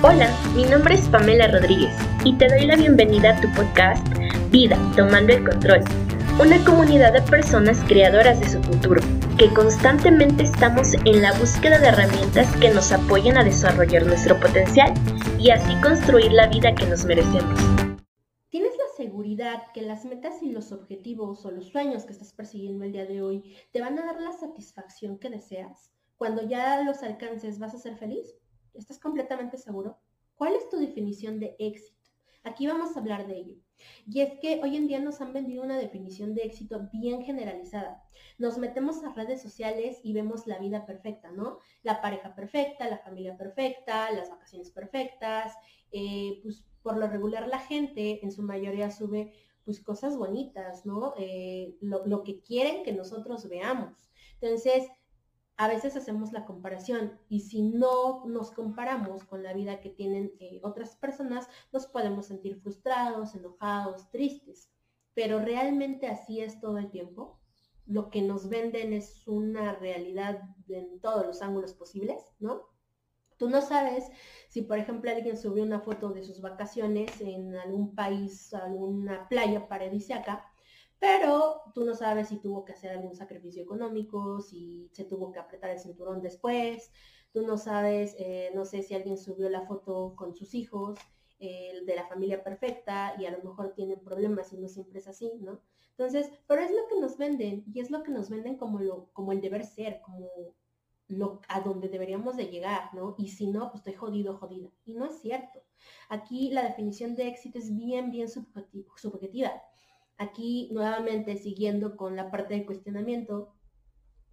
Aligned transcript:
Hola, 0.00 0.30
mi 0.54 0.62
nombre 0.62 0.94
es 0.94 1.08
Pamela 1.08 1.48
Rodríguez 1.48 1.92
y 2.24 2.32
te 2.38 2.46
doy 2.46 2.66
la 2.66 2.76
bienvenida 2.76 3.36
a 3.36 3.40
tu 3.40 3.52
podcast 3.52 4.06
Vida, 4.48 4.78
Tomando 4.94 5.32
el 5.32 5.44
Control, 5.44 5.82
una 6.40 6.64
comunidad 6.64 7.14
de 7.14 7.22
personas 7.22 7.82
creadoras 7.88 8.38
de 8.38 8.48
su 8.48 8.62
futuro, 8.62 9.00
que 9.36 9.52
constantemente 9.52 10.44
estamos 10.44 10.94
en 11.04 11.20
la 11.20 11.32
búsqueda 11.32 11.80
de 11.80 11.88
herramientas 11.88 12.54
que 12.58 12.70
nos 12.70 12.92
apoyen 12.92 13.38
a 13.38 13.42
desarrollar 13.42 14.06
nuestro 14.06 14.38
potencial 14.38 14.94
y 15.36 15.50
así 15.50 15.74
construir 15.82 16.30
la 16.30 16.46
vida 16.46 16.76
que 16.76 16.86
nos 16.86 17.04
merecemos. 17.04 17.58
¿Tienes 18.50 18.74
la 18.78 18.96
seguridad 18.96 19.64
que 19.74 19.82
las 19.82 20.04
metas 20.04 20.44
y 20.44 20.52
los 20.52 20.70
objetivos 20.70 21.44
o 21.44 21.50
los 21.50 21.70
sueños 21.70 22.04
que 22.04 22.12
estás 22.12 22.32
persiguiendo 22.32 22.84
el 22.84 22.92
día 22.92 23.04
de 23.04 23.20
hoy 23.20 23.56
te 23.72 23.80
van 23.80 23.98
a 23.98 24.06
dar 24.06 24.20
la 24.20 24.30
satisfacción 24.30 25.18
que 25.18 25.28
deseas? 25.28 25.92
Cuando 26.16 26.42
ya 26.42 26.84
los 26.84 27.02
alcances, 27.02 27.58
¿vas 27.58 27.74
a 27.74 27.78
ser 27.78 27.96
feliz? 27.96 28.36
¿Estás 28.78 29.00
completamente 29.00 29.58
seguro? 29.58 29.98
¿Cuál 30.36 30.54
es 30.54 30.68
tu 30.70 30.78
definición 30.78 31.40
de 31.40 31.56
éxito? 31.58 31.98
Aquí 32.44 32.68
vamos 32.68 32.96
a 32.96 33.00
hablar 33.00 33.26
de 33.26 33.36
ello. 33.36 33.56
Y 34.06 34.20
es 34.20 34.38
que 34.40 34.60
hoy 34.62 34.76
en 34.76 34.86
día 34.86 35.00
nos 35.00 35.20
han 35.20 35.32
vendido 35.32 35.64
una 35.64 35.76
definición 35.76 36.34
de 36.34 36.42
éxito 36.42 36.88
bien 36.92 37.22
generalizada. 37.24 38.04
Nos 38.38 38.56
metemos 38.56 39.02
a 39.02 39.12
redes 39.12 39.42
sociales 39.42 39.98
y 40.04 40.12
vemos 40.12 40.46
la 40.46 40.58
vida 40.58 40.86
perfecta, 40.86 41.32
¿no? 41.32 41.58
La 41.82 42.00
pareja 42.00 42.36
perfecta, 42.36 42.88
la 42.88 42.98
familia 42.98 43.36
perfecta, 43.36 44.12
las 44.12 44.30
vacaciones 44.30 44.70
perfectas. 44.70 45.54
Eh, 45.90 46.38
pues 46.44 46.64
por 46.82 46.96
lo 46.96 47.08
regular 47.08 47.48
la 47.48 47.58
gente 47.58 48.24
en 48.24 48.30
su 48.30 48.42
mayoría 48.42 48.92
sube 48.92 49.32
pues 49.64 49.80
cosas 49.80 50.16
bonitas, 50.16 50.86
¿no? 50.86 51.14
Eh, 51.18 51.76
lo, 51.80 52.06
lo 52.06 52.22
que 52.22 52.40
quieren 52.40 52.84
que 52.84 52.92
nosotros 52.92 53.48
veamos. 53.48 54.08
Entonces, 54.40 54.88
a 55.58 55.66
veces 55.66 55.96
hacemos 55.96 56.32
la 56.32 56.46
comparación 56.46 57.18
y 57.28 57.40
si 57.40 57.62
no 57.62 58.24
nos 58.26 58.52
comparamos 58.52 59.24
con 59.24 59.42
la 59.42 59.52
vida 59.52 59.80
que 59.80 59.90
tienen 59.90 60.32
eh, 60.38 60.60
otras 60.62 60.94
personas, 60.94 61.48
nos 61.72 61.88
podemos 61.88 62.26
sentir 62.26 62.60
frustrados, 62.60 63.34
enojados, 63.34 64.08
tristes. 64.12 64.70
Pero 65.14 65.40
realmente 65.40 66.06
así 66.06 66.40
es 66.40 66.60
todo 66.60 66.78
el 66.78 66.92
tiempo. 66.92 67.40
Lo 67.86 68.08
que 68.08 68.22
nos 68.22 68.48
venden 68.48 68.92
es 68.92 69.26
una 69.26 69.74
realidad 69.74 70.42
en 70.68 71.00
todos 71.00 71.26
los 71.26 71.42
ángulos 71.42 71.74
posibles, 71.74 72.22
¿no? 72.38 72.68
Tú 73.36 73.50
no 73.50 73.60
sabes 73.60 74.04
si, 74.48 74.62
por 74.62 74.78
ejemplo, 74.78 75.10
alguien 75.10 75.36
subió 75.36 75.64
una 75.64 75.80
foto 75.80 76.10
de 76.10 76.22
sus 76.22 76.40
vacaciones 76.40 77.20
en 77.20 77.56
algún 77.56 77.96
país, 77.96 78.54
alguna 78.54 79.28
playa 79.28 79.66
paradisíaca, 79.66 80.44
pero 80.98 81.62
tú 81.74 81.84
no 81.84 81.94
sabes 81.94 82.28
si 82.28 82.38
tuvo 82.38 82.64
que 82.64 82.72
hacer 82.72 82.90
algún 82.90 83.14
sacrificio 83.14 83.62
económico, 83.62 84.40
si 84.40 84.88
se 84.92 85.04
tuvo 85.04 85.32
que 85.32 85.38
apretar 85.38 85.70
el 85.70 85.78
cinturón 85.78 86.20
después, 86.22 86.90
tú 87.32 87.46
no 87.46 87.58
sabes, 87.58 88.14
eh, 88.18 88.50
no 88.54 88.64
sé 88.64 88.82
si 88.82 88.94
alguien 88.94 89.18
subió 89.18 89.48
la 89.48 89.66
foto 89.66 90.14
con 90.16 90.34
sus 90.34 90.54
hijos, 90.54 90.98
eh, 91.40 91.82
de 91.86 91.94
la 91.94 92.04
familia 92.08 92.42
perfecta 92.42 93.14
y 93.16 93.24
a 93.26 93.30
lo 93.30 93.40
mejor 93.44 93.72
tienen 93.72 94.00
problemas 94.00 94.52
y 94.52 94.58
no 94.58 94.66
siempre 94.68 94.98
es 94.98 95.06
así, 95.06 95.30
¿no? 95.40 95.60
Entonces, 95.90 96.32
pero 96.48 96.62
es 96.62 96.70
lo 96.72 96.88
que 96.88 97.00
nos 97.00 97.16
venden 97.16 97.62
y 97.72 97.78
es 97.78 97.92
lo 97.92 98.02
que 98.02 98.10
nos 98.10 98.28
venden 98.28 98.56
como, 98.56 98.80
lo, 98.80 99.12
como 99.12 99.30
el 99.30 99.40
deber 99.40 99.64
ser, 99.64 100.00
como 100.00 100.28
lo, 101.06 101.40
a 101.48 101.60
donde 101.60 101.88
deberíamos 101.88 102.36
de 102.36 102.46
llegar, 102.46 102.92
¿no? 102.92 103.14
Y 103.18 103.28
si 103.28 103.46
no, 103.46 103.70
pues 103.70 103.82
estoy 103.82 103.94
jodido, 103.94 104.36
jodida. 104.36 104.68
Y 104.84 104.94
no 104.94 105.06
es 105.06 105.20
cierto. 105.20 105.60
Aquí 106.08 106.50
la 106.50 106.64
definición 106.64 107.14
de 107.14 107.28
éxito 107.28 107.58
es 107.58 107.72
bien, 107.72 108.10
bien 108.10 108.28
subjetiva. 108.28 109.62
Aquí 110.18 110.68
nuevamente 110.72 111.36
siguiendo 111.36 111.96
con 111.96 112.16
la 112.16 112.30
parte 112.30 112.54
de 112.54 112.66
cuestionamiento, 112.66 113.54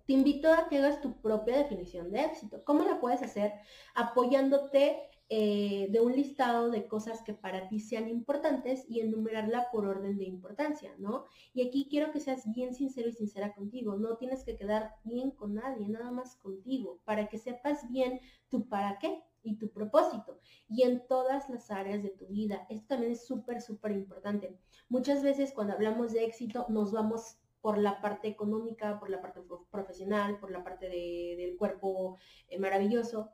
te 0.05 0.13
invito 0.13 0.51
a 0.51 0.67
que 0.67 0.77
hagas 0.77 1.01
tu 1.01 1.21
propia 1.21 1.57
definición 1.57 2.11
de 2.11 2.21
éxito. 2.21 2.63
¿Cómo 2.63 2.83
la 2.83 2.99
puedes 2.99 3.21
hacer? 3.23 3.53
Apoyándote 3.95 4.97
eh, 5.29 5.87
de 5.89 6.01
un 6.01 6.15
listado 6.15 6.69
de 6.69 6.87
cosas 6.87 7.23
que 7.23 7.33
para 7.33 7.67
ti 7.67 7.79
sean 7.79 8.07
importantes 8.07 8.85
y 8.87 8.99
enumerarla 8.99 9.69
por 9.71 9.87
orden 9.87 10.19
de 10.19 10.25
importancia, 10.25 10.93
¿no? 10.99 11.25
Y 11.53 11.67
aquí 11.67 11.87
quiero 11.89 12.11
que 12.11 12.19
seas 12.19 12.43
bien 12.53 12.75
sincero 12.75 13.09
y 13.09 13.13
sincera 13.13 13.55
contigo. 13.55 13.95
No 13.95 14.17
tienes 14.17 14.43
que 14.43 14.55
quedar 14.55 14.91
bien 15.03 15.31
con 15.31 15.55
nadie, 15.55 15.89
nada 15.89 16.11
más 16.11 16.35
contigo, 16.35 16.99
para 17.05 17.27
que 17.27 17.39
sepas 17.39 17.89
bien 17.89 18.19
tu 18.49 18.69
para 18.69 18.99
qué 18.99 19.23
y 19.45 19.57
tu 19.57 19.69
propósito. 19.69 20.39
Y 20.67 20.83
en 20.83 21.05
todas 21.07 21.49
las 21.49 21.71
áreas 21.71 22.03
de 22.03 22.09
tu 22.09 22.27
vida. 22.27 22.65
Esto 22.69 22.87
también 22.87 23.11
es 23.13 23.25
súper, 23.25 23.61
súper 23.61 23.91
importante. 23.91 24.57
Muchas 24.89 25.23
veces 25.23 25.53
cuando 25.53 25.73
hablamos 25.73 26.11
de 26.13 26.25
éxito 26.25 26.65
nos 26.69 26.91
vamos 26.91 27.37
por 27.61 27.77
la 27.77 27.99
parte 28.01 28.27
económica, 28.27 28.99
por 28.99 29.09
la 29.09 29.21
parte 29.21 29.41
profesional, 29.71 30.37
por 30.39 30.51
la 30.51 30.63
parte 30.63 30.87
del 30.87 31.57
cuerpo 31.57 32.17
eh, 32.47 32.59
maravilloso, 32.59 33.31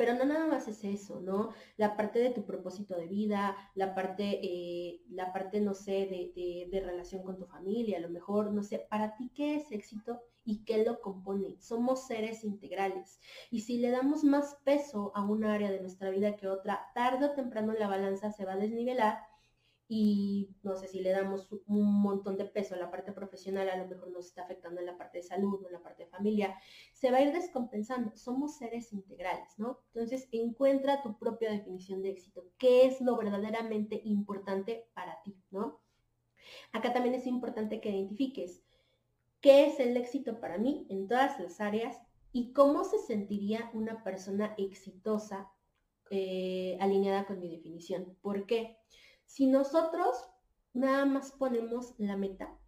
pero 0.00 0.14
no 0.14 0.24
nada 0.24 0.46
más 0.46 0.66
es 0.66 0.82
eso, 0.82 1.20
¿no? 1.20 1.50
La 1.76 1.94
parte 1.94 2.20
de 2.20 2.30
tu 2.30 2.46
propósito 2.46 2.96
de 2.96 3.06
vida, 3.06 3.54
la 3.74 3.94
parte, 3.94 4.40
eh, 4.42 5.02
la 5.10 5.30
parte, 5.30 5.60
no 5.60 5.74
sé, 5.74 6.08
de, 6.34 6.66
de, 6.70 6.80
relación 6.80 7.22
con 7.22 7.36
tu 7.36 7.44
familia, 7.44 7.98
a 7.98 8.00
lo 8.00 8.08
mejor, 8.08 8.50
no 8.50 8.62
sé, 8.62 8.78
para 8.88 9.14
ti 9.14 9.30
qué 9.34 9.56
es 9.56 9.70
éxito 9.70 10.22
y 10.42 10.64
qué 10.64 10.82
lo 10.86 11.02
compone. 11.02 11.60
Somos 11.60 12.06
seres 12.06 12.44
integrales. 12.44 13.20
Y 13.50 13.60
si 13.60 13.76
le 13.76 13.90
damos 13.90 14.24
más 14.24 14.56
peso 14.64 15.12
a 15.14 15.22
un 15.22 15.44
área 15.44 15.70
de 15.70 15.80
nuestra 15.80 16.08
vida 16.08 16.34
que 16.34 16.48
otra, 16.48 16.80
tarde 16.94 17.26
o 17.26 17.34
temprano 17.34 17.74
la 17.74 17.86
balanza 17.86 18.32
se 18.32 18.46
va 18.46 18.54
a 18.54 18.56
desnivelar 18.56 19.18
y 19.92 20.54
no 20.62 20.76
sé 20.76 20.86
si 20.86 21.00
le 21.00 21.10
damos 21.10 21.48
un 21.66 22.00
montón 22.00 22.36
de 22.36 22.44
peso 22.44 22.76
a 22.76 22.78
la 22.78 22.92
parte 22.92 23.10
profesional, 23.10 23.68
a 23.68 23.76
lo 23.76 23.88
mejor 23.88 24.12
nos 24.12 24.26
está 24.26 24.44
afectando 24.44 24.78
en 24.78 24.86
la 24.86 24.96
parte 24.96 25.18
de 25.18 25.24
salud 25.24 25.60
o 25.60 25.66
en 25.66 25.72
la 25.72 25.82
parte 25.82 26.04
de 26.04 26.08
familia, 26.08 26.54
se 26.92 27.10
va 27.10 27.16
a 27.16 27.22
ir 27.22 27.32
descompensando. 27.32 28.16
Somos 28.16 28.56
seres 28.56 28.92
integrales, 28.92 29.58
¿no? 29.58 29.80
Entonces, 29.92 30.28
encuentra 30.30 31.02
tu 31.02 31.18
propia 31.18 31.50
definición 31.50 32.02
de 32.02 32.10
éxito. 32.10 32.44
¿Qué 32.56 32.86
es 32.86 33.00
lo 33.00 33.16
verdaderamente 33.16 34.00
importante 34.04 34.86
para 34.94 35.20
ti, 35.24 35.36
¿no? 35.50 35.80
Acá 36.70 36.92
también 36.92 37.16
es 37.16 37.26
importante 37.26 37.80
que 37.80 37.90
identifiques 37.90 38.62
qué 39.40 39.66
es 39.66 39.80
el 39.80 39.96
éxito 39.96 40.38
para 40.38 40.56
mí 40.56 40.86
en 40.88 41.08
todas 41.08 41.40
las 41.40 41.60
áreas 41.60 41.98
y 42.30 42.52
cómo 42.52 42.84
se 42.84 42.98
sentiría 43.00 43.72
una 43.74 44.04
persona 44.04 44.54
exitosa 44.56 45.50
eh, 46.10 46.78
alineada 46.80 47.26
con 47.26 47.40
mi 47.40 47.48
definición. 47.48 48.16
¿Por 48.22 48.46
qué? 48.46 48.76
Si 49.30 49.46
nosotros 49.46 50.28
nada 50.72 51.04
más 51.04 51.30
ponemos 51.30 51.94
la 51.98 52.16
meta, 52.16 52.58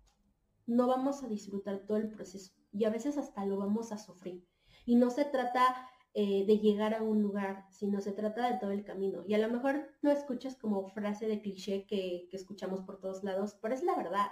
no 0.64 0.86
vamos 0.86 1.24
a 1.24 1.26
disfrutar 1.26 1.80
todo 1.88 1.96
el 1.96 2.08
proceso 2.08 2.52
y 2.70 2.84
a 2.84 2.90
veces 2.90 3.18
hasta 3.18 3.44
lo 3.44 3.56
vamos 3.56 3.90
a 3.90 3.98
sufrir. 3.98 4.46
Y 4.86 4.94
no 4.94 5.10
se 5.10 5.24
trata 5.24 5.88
eh, 6.14 6.46
de 6.46 6.58
llegar 6.60 6.94
a 6.94 7.02
un 7.02 7.20
lugar, 7.20 7.66
sino 7.72 8.00
se 8.00 8.12
trata 8.12 8.48
de 8.48 8.60
todo 8.60 8.70
el 8.70 8.84
camino. 8.84 9.24
Y 9.26 9.34
a 9.34 9.38
lo 9.38 9.52
mejor 9.52 9.88
no 10.02 10.12
escuchas 10.12 10.54
como 10.54 10.86
frase 10.86 11.26
de 11.26 11.42
cliché 11.42 11.84
que, 11.84 12.28
que 12.30 12.36
escuchamos 12.36 12.82
por 12.82 13.00
todos 13.00 13.24
lados, 13.24 13.58
pero 13.60 13.74
es 13.74 13.82
la 13.82 13.96
verdad. 13.96 14.28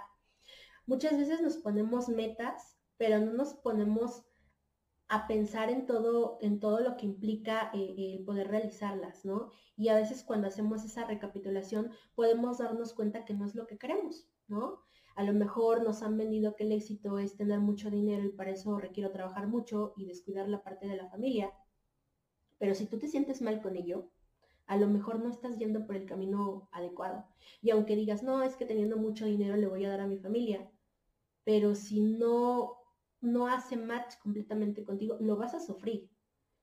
Muchas 0.85 1.17
veces 1.17 1.41
nos 1.41 1.57
ponemos 1.57 2.07
metas, 2.07 2.77
pero 2.95 3.19
no 3.19 3.33
nos 3.33 3.55
ponemos 3.55 4.23
a 5.11 5.27
pensar 5.27 5.69
en 5.69 5.85
todo, 5.85 6.37
en 6.39 6.61
todo 6.61 6.79
lo 6.79 6.95
que 6.95 7.05
implica 7.05 7.69
eh, 7.73 7.95
el 7.97 8.23
poder 8.23 8.47
realizarlas, 8.47 9.25
¿no? 9.25 9.49
Y 9.75 9.89
a 9.89 9.95
veces 9.95 10.23
cuando 10.23 10.47
hacemos 10.47 10.85
esa 10.85 11.03
recapitulación 11.03 11.91
podemos 12.15 12.59
darnos 12.59 12.93
cuenta 12.93 13.25
que 13.25 13.33
no 13.33 13.45
es 13.45 13.53
lo 13.53 13.67
que 13.67 13.77
queremos, 13.77 14.29
¿no? 14.47 14.79
A 15.17 15.23
lo 15.23 15.33
mejor 15.33 15.83
nos 15.83 16.01
han 16.01 16.17
vendido 16.17 16.55
que 16.55 16.63
el 16.63 16.71
éxito 16.71 17.19
es 17.19 17.35
tener 17.35 17.59
mucho 17.59 17.91
dinero 17.91 18.23
y 18.23 18.29
para 18.29 18.51
eso 18.51 18.79
requiero 18.79 19.11
trabajar 19.11 19.47
mucho 19.47 19.93
y 19.97 20.05
descuidar 20.05 20.47
la 20.47 20.63
parte 20.63 20.87
de 20.87 20.95
la 20.95 21.09
familia. 21.09 21.51
Pero 22.57 22.73
si 22.73 22.85
tú 22.85 22.97
te 22.97 23.09
sientes 23.09 23.41
mal 23.41 23.61
con 23.61 23.75
ello, 23.75 24.09
a 24.65 24.77
lo 24.77 24.87
mejor 24.87 25.19
no 25.19 25.29
estás 25.29 25.57
yendo 25.57 25.85
por 25.85 25.97
el 25.97 26.05
camino 26.05 26.69
adecuado. 26.71 27.25
Y 27.61 27.71
aunque 27.71 27.97
digas, 27.97 28.23
no, 28.23 28.43
es 28.43 28.55
que 28.55 28.65
teniendo 28.65 28.95
mucho 28.95 29.25
dinero 29.25 29.57
le 29.57 29.67
voy 29.67 29.83
a 29.83 29.89
dar 29.89 29.99
a 29.99 30.07
mi 30.07 30.19
familia, 30.19 30.71
pero 31.43 31.75
si 31.75 31.99
no 31.99 32.80
no 33.21 33.47
hace 33.47 33.77
match 33.77 34.15
completamente 34.21 34.83
contigo, 34.83 35.17
lo 35.19 35.37
vas 35.37 35.53
a 35.53 35.59
sufrir. 35.59 36.09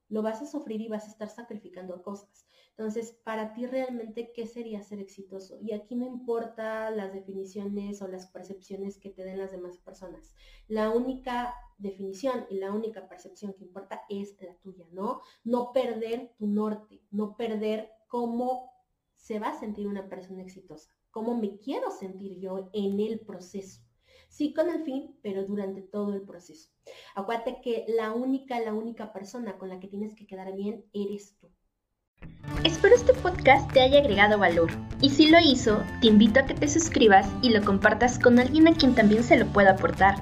Lo 0.08 0.22
vas 0.22 0.40
a 0.40 0.46
sufrir 0.46 0.80
y 0.80 0.88
vas 0.88 1.04
a 1.04 1.10
estar 1.10 1.28
sacrificando 1.28 2.02
cosas. 2.02 2.46
Entonces, 2.70 3.12
para 3.24 3.52
ti 3.52 3.66
realmente, 3.66 4.32
¿qué 4.32 4.46
sería 4.46 4.82
ser 4.82 5.00
exitoso? 5.00 5.58
Y 5.60 5.72
aquí 5.72 5.96
no 5.96 6.06
importa 6.06 6.90
las 6.90 7.12
definiciones 7.12 8.00
o 8.00 8.08
las 8.08 8.28
percepciones 8.28 8.98
que 8.98 9.10
te 9.10 9.24
den 9.24 9.38
las 9.38 9.52
demás 9.52 9.78
personas. 9.78 10.34
La 10.66 10.90
única 10.90 11.54
definición 11.76 12.46
y 12.48 12.56
la 12.56 12.72
única 12.72 13.08
percepción 13.08 13.52
que 13.52 13.64
importa 13.64 14.02
es 14.08 14.36
la 14.40 14.54
tuya, 14.58 14.86
¿no? 14.92 15.20
No 15.44 15.72
perder 15.72 16.34
tu 16.38 16.46
norte, 16.46 17.02
no 17.10 17.36
perder 17.36 17.90
cómo 18.06 18.70
se 19.16 19.38
va 19.38 19.50
a 19.50 19.58
sentir 19.58 19.86
una 19.86 20.08
persona 20.08 20.42
exitosa, 20.42 20.90
cómo 21.10 21.36
me 21.36 21.58
quiero 21.58 21.90
sentir 21.90 22.38
yo 22.38 22.70
en 22.72 23.00
el 23.00 23.20
proceso 23.20 23.82
sí 24.28 24.52
con 24.54 24.70
el 24.70 24.84
fin, 24.84 25.16
pero 25.22 25.44
durante 25.44 25.82
todo 25.82 26.14
el 26.14 26.22
proceso. 26.22 26.70
Acuérdate 27.14 27.60
que 27.62 27.84
la 27.88 28.12
única, 28.12 28.60
la 28.60 28.74
única 28.74 29.12
persona 29.12 29.58
con 29.58 29.68
la 29.68 29.80
que 29.80 29.88
tienes 29.88 30.14
que 30.14 30.26
quedar 30.26 30.54
bien 30.54 30.84
eres 30.92 31.36
tú. 31.40 31.50
Espero 32.64 32.94
este 32.94 33.14
podcast 33.14 33.70
te 33.72 33.80
haya 33.80 34.00
agregado 34.00 34.38
valor 34.38 34.70
y 35.00 35.10
si 35.10 35.28
lo 35.28 35.38
hizo, 35.38 35.82
te 36.00 36.08
invito 36.08 36.40
a 36.40 36.46
que 36.46 36.54
te 36.54 36.66
suscribas 36.66 37.28
y 37.42 37.50
lo 37.50 37.64
compartas 37.64 38.18
con 38.18 38.38
alguien 38.38 38.66
a 38.66 38.74
quien 38.74 38.94
también 38.94 39.22
se 39.22 39.36
lo 39.36 39.46
pueda 39.46 39.72
aportar. 39.72 40.16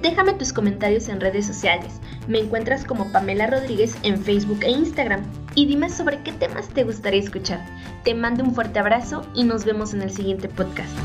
Déjame 0.00 0.32
tus 0.32 0.52
comentarios 0.52 1.08
en 1.08 1.20
redes 1.20 1.46
sociales. 1.46 2.00
Me 2.26 2.38
encuentras 2.38 2.84
como 2.84 3.12
Pamela 3.12 3.48
Rodríguez 3.48 3.96
en 4.02 4.22
Facebook 4.22 4.60
e 4.62 4.70
Instagram. 4.70 5.22
y 5.56 5.66
dime 5.66 5.90
sobre 5.90 6.22
qué 6.22 6.32
temas 6.32 6.68
te 6.68 6.84
gustaría 6.84 7.20
escuchar. 7.20 7.60
Te 8.04 8.14
mando 8.14 8.44
un 8.44 8.54
fuerte 8.54 8.78
abrazo 8.78 9.26
y 9.34 9.42
nos 9.42 9.64
vemos 9.64 9.92
en 9.92 10.02
el 10.02 10.10
siguiente 10.10 10.48
podcast. 10.48 10.96